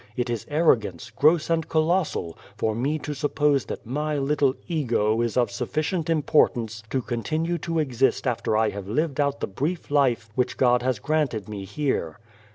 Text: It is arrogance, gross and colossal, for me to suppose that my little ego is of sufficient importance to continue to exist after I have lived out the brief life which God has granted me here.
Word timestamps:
It 0.17 0.31
is 0.31 0.47
arrogance, 0.49 1.11
gross 1.11 1.47
and 1.51 1.69
colossal, 1.69 2.35
for 2.57 2.73
me 2.73 2.97
to 2.97 3.13
suppose 3.13 3.65
that 3.65 3.85
my 3.85 4.17
little 4.17 4.55
ego 4.67 5.21
is 5.21 5.37
of 5.37 5.51
sufficient 5.51 6.09
importance 6.09 6.81
to 6.89 7.03
continue 7.03 7.59
to 7.59 7.77
exist 7.77 8.25
after 8.25 8.57
I 8.57 8.71
have 8.71 8.87
lived 8.89 9.19
out 9.21 9.41
the 9.41 9.45
brief 9.47 9.91
life 9.91 10.27
which 10.33 10.57
God 10.57 10.81
has 10.81 10.97
granted 10.97 11.47
me 11.47 11.65
here. 11.65 12.17